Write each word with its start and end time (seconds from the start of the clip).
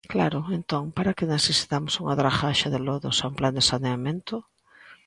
Claro, 0.13 0.39
entón 0.57 0.83
¿para 0.97 1.15
que 1.17 1.31
necesitamos 1.35 1.93
unha 2.01 2.17
dragaxe 2.21 2.67
de 2.73 2.79
lodos 2.87 3.17
e 3.23 3.25
un 3.31 3.35
plan 3.39 3.55
de 3.57 3.67
saneamento? 3.71 4.35